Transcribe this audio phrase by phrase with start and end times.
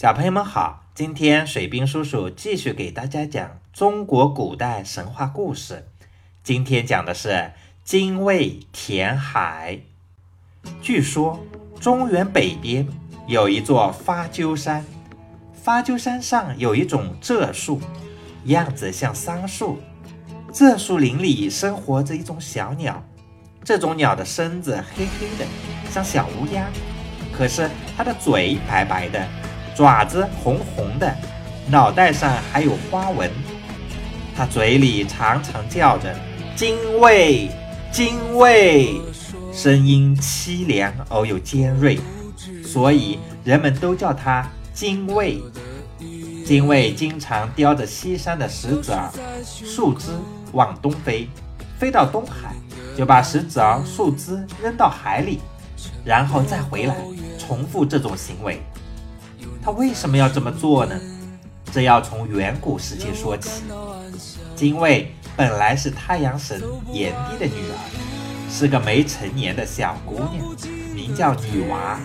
[0.00, 5.86] 小朋友们好，今天水兵叔叔继续给大家讲中国古代神话故事。
[6.42, 7.52] 今天讲的是
[7.84, 9.80] 精卫填海。
[10.80, 11.44] 据说
[11.78, 12.88] 中原北边
[13.26, 14.86] 有一座发鸠山，
[15.52, 17.78] 发鸠山上有一种柘树，
[18.44, 19.82] 样子像桑树。
[20.50, 23.04] 柘树林里生活着一种小鸟，
[23.62, 25.44] 这种鸟的身子黑黑的，
[25.90, 26.66] 像小乌鸦，
[27.30, 29.28] 可是它的嘴白白的。
[29.74, 31.14] 爪子红红的，
[31.68, 33.30] 脑袋上还有花纹。
[34.36, 36.14] 它嘴里常常叫着
[36.56, 37.50] “精卫，
[37.92, 39.00] 精卫”，
[39.52, 41.98] 声音凄凉而又尖锐，
[42.64, 45.40] 所以人们都叫它精卫。
[46.44, 49.10] 精卫经常叼着西山的石子儿、
[49.44, 50.08] 树枝
[50.52, 51.28] 往东飞，
[51.78, 52.54] 飞到东海，
[52.96, 55.38] 就把石子儿、树枝扔到海里，
[56.04, 56.96] 然后再回来，
[57.38, 58.60] 重复这种行为。
[59.62, 60.98] 他为什么要这么做呢？
[61.72, 63.62] 这要从远古时期说起。
[64.56, 70.44] 精卫本来是太阳神炎帝的女儿，是个没成年的小姑娘，
[70.94, 71.98] 名叫女娃。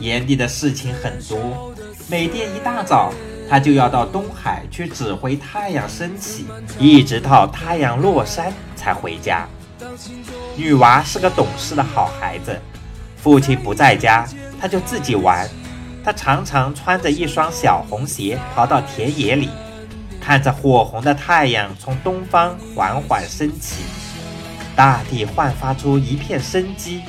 [0.00, 1.72] 炎帝的事情很多，
[2.08, 3.12] 每天一大早，
[3.48, 6.46] 他就要到东海去指挥太阳升起，
[6.78, 9.46] 一直到太阳落山才回家。
[10.56, 12.58] 女娃是个懂事的好孩子，
[13.16, 14.26] 父亲不在家，
[14.60, 15.48] 她就自己玩。
[16.04, 19.48] 他常常穿着一双小红鞋，跑到田野里，
[20.20, 23.84] 看着火红的太阳从东方缓缓升起，
[24.74, 27.02] 大地焕发出一片生机。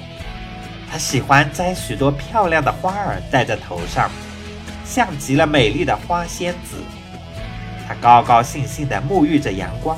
[0.91, 4.11] 他喜欢摘许多漂亮的花儿戴在头上，
[4.85, 6.78] 像极了美丽的花仙子。
[7.88, 9.97] 他高高兴兴地沐浴着阳光，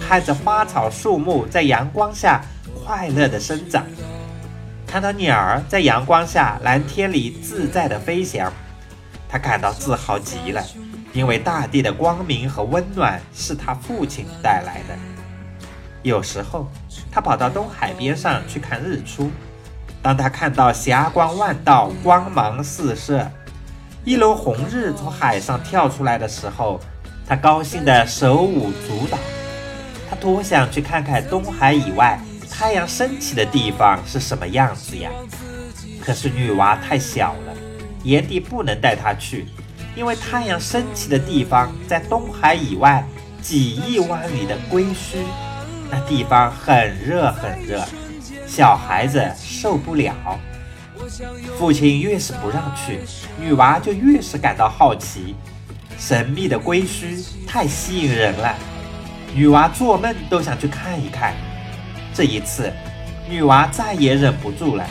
[0.00, 2.40] 看着花草树木在阳光下
[2.82, 3.84] 快乐地生长。
[4.90, 8.52] 看到鸟儿在阳光下蓝天里自在地飞翔，
[9.28, 10.60] 他感到自豪极了，
[11.12, 14.98] 因为大地的光明和温暖是他父亲带来的。
[16.02, 16.68] 有时候，
[17.08, 19.30] 他跑到东海边上去看日出，
[20.02, 23.30] 当他看到霞光万道、光芒四射，
[24.04, 26.80] 一轮红日从海上跳出来的时候，
[27.28, 29.16] 他高兴得手舞足蹈。
[30.10, 32.18] 他多想去看看东海以外。
[32.60, 35.10] 太阳升起的地方是什么样子呀？
[35.98, 37.56] 可是女娃太小了，
[38.02, 39.46] 炎帝不能带她去，
[39.96, 43.02] 因为太阳升起的地方在东海以外
[43.40, 45.24] 几亿万里的归墟，
[45.90, 47.82] 那地方很热很热，
[48.46, 50.14] 小孩子受不了。
[51.56, 53.00] 父亲越是不让去，
[53.40, 55.34] 女娃就越是感到好奇。
[55.98, 58.54] 神秘的归墟太吸引人了，
[59.34, 61.34] 女娃做梦都想去看一看。
[62.20, 62.70] 这一次，
[63.26, 64.84] 女娃再也忍不住了。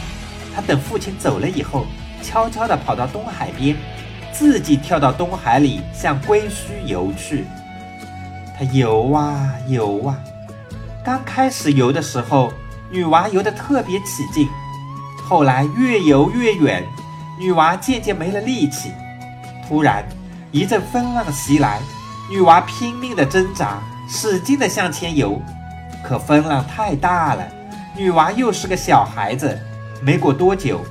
[0.56, 1.86] 她等父亲走了以后，
[2.24, 3.76] 悄悄地跑到东海边，
[4.32, 7.46] 自己跳到东海里向龟墟游去。
[8.58, 10.18] 她游啊游啊，
[11.06, 12.52] 刚开始游的时候，
[12.90, 14.50] 女娃游得特别起劲。
[15.24, 16.84] 后来越游越远，
[17.40, 18.92] 女娃渐渐没了力气。
[19.68, 20.04] 突然，
[20.52, 21.80] 一阵风浪袭来，
[22.28, 23.80] 女娃拼命地挣扎，
[24.10, 25.40] 使劲地向前游。
[26.04, 27.48] 可风浪太大了，
[27.96, 29.60] 女娃又是个小孩子，
[30.02, 30.82] 没过多久，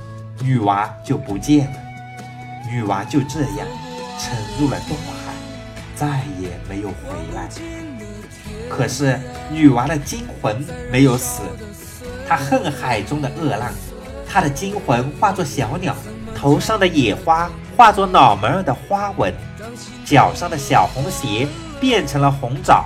[0.41, 1.73] 女娃就不见了。
[2.69, 3.67] 女娃就这样
[4.19, 5.33] 沉入了东海，
[5.95, 6.07] 再
[6.39, 7.49] 也没有回来。
[8.69, 9.19] 可是
[9.51, 11.41] 女娃的精魂没有死，
[12.27, 13.71] 她恨海中的恶浪，
[14.27, 15.95] 她的精魂化作小鸟，
[16.35, 19.33] 头上的野花化作脑门儿的花纹，
[20.05, 21.47] 脚上的小红鞋
[21.79, 22.85] 变成了红枣，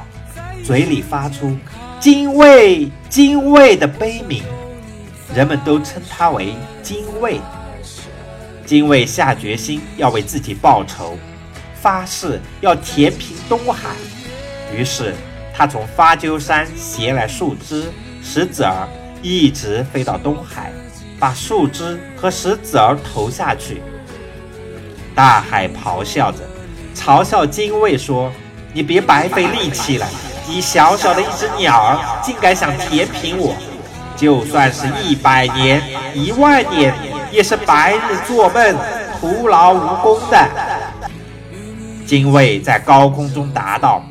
[0.63, 1.57] 嘴里发出。
[2.03, 4.43] 精卫，精卫的悲鸣，
[5.33, 7.39] 人们都称他为精卫。
[8.65, 11.17] 精卫下决心要为自己报仇，
[11.73, 13.91] 发誓要填平东海。
[14.75, 15.15] 于是，
[15.55, 17.85] 他从发鸠山携来树枝、
[18.21, 18.85] 石子儿，
[19.21, 20.73] 一直飞到东海，
[21.17, 23.81] 把树枝和石子儿投下去。
[25.15, 26.39] 大海咆哮着，
[26.93, 28.29] 嘲笑精卫说
[28.75, 30.05] ：“你别白费力气了。”
[30.47, 33.55] 你小小的一只鸟儿，竟敢想填平我！
[34.15, 35.81] 就算是一百年、
[36.13, 36.93] 一万年，
[37.31, 38.75] 也是白日做梦，
[39.19, 40.49] 徒劳无功的。
[42.05, 44.03] 精卫在高空中答道：“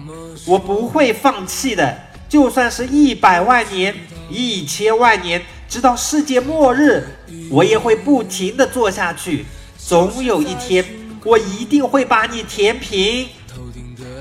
[0.47, 1.97] 我不会放弃的，
[2.29, 3.95] 就算是一百万年、
[4.29, 7.07] 一千万年，直到世界末日，
[7.51, 9.45] 我也会不停的做下去。
[9.77, 10.85] 总有一天，
[11.25, 13.29] 我一定会把你填平。”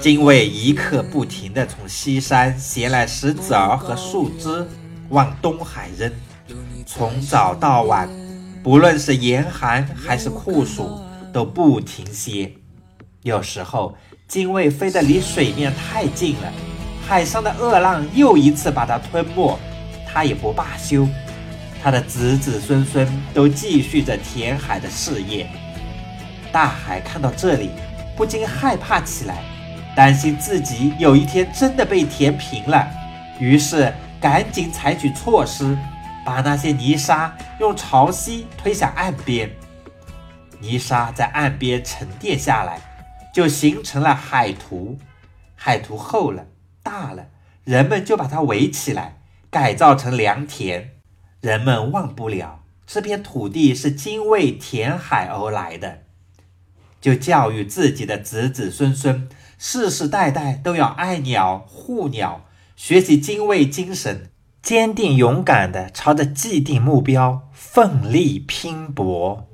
[0.02, 4.68] 精卫一刻不停地从西山携来石子儿和树枝，
[5.10, 6.12] 往东海扔。
[6.88, 8.10] 从早到晚，
[8.64, 11.00] 不论是严寒还是酷暑，
[11.32, 12.52] 都不停歇。
[13.22, 13.96] 有时候，
[14.28, 16.52] 精卫飞得离水面太近了，
[17.08, 19.56] 海上的恶浪又一次把它吞没，
[20.12, 21.08] 他也不罢休。
[21.84, 25.48] 他的子子孙孙都继续着填海的事业。
[26.52, 27.70] 大海看到这里，
[28.18, 29.44] 不禁害怕起来，
[29.96, 32.88] 担心自己有一天真的被填平了，
[33.40, 35.78] 于是赶紧采取措施，
[36.26, 39.52] 把那些泥沙用潮汐推向岸边。
[40.60, 42.80] 泥沙在岸边沉淀下来，
[43.34, 44.98] 就形成了海图。
[45.56, 46.46] 海图厚了、
[46.82, 47.28] 大了，
[47.64, 49.18] 人们就把它围起来，
[49.50, 50.92] 改造成良田。
[51.42, 56.04] 人们忘不了这片土地是精卫填海而来的。
[57.00, 59.28] 就教育自己的子子孙孙，
[59.64, 64.32] 世世代代都要爱鸟护鸟，学习精卫精神，
[64.64, 69.51] 坚定勇敢地朝着既定目标奋力拼搏。